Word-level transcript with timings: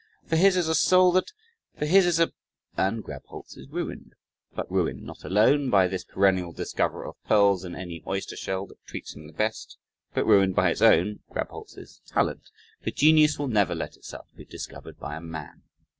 for 0.25 0.35
his 0.35 0.57
is 0.57 0.67
a 0.67 0.73
soul 0.73 1.11
that... 1.11 1.31
for 1.77 1.85
his 1.85 2.07
is 2.07 2.19
a..." 2.19 2.33
and 2.75 3.03
Grabholz 3.03 3.55
is 3.55 3.69
ruined; 3.69 4.15
but 4.55 4.65
ruined, 4.71 5.03
not 5.03 5.23
alone, 5.23 5.69
by 5.69 5.87
this 5.87 6.03
perennial 6.03 6.51
discoverer 6.51 7.05
of 7.05 7.23
pearls 7.25 7.63
in 7.63 7.75
any 7.75 8.01
oyster 8.07 8.35
shell 8.35 8.65
that 8.65 8.83
treats 8.87 9.15
him 9.15 9.27
the 9.27 9.31
best, 9.33 9.77
but 10.15 10.25
ruined 10.25 10.55
by 10.55 10.69
his 10.69 10.81
own 10.81 11.19
(Grabholz's) 11.31 12.01
talent, 12.07 12.49
for 12.81 12.89
genius 12.89 13.37
will 13.37 13.47
never 13.47 13.75
let 13.75 13.95
itself 13.95 14.25
be 14.35 14.43
discovered 14.43 14.97
by 14.99 15.15
"a 15.15 15.21
man." 15.21 15.61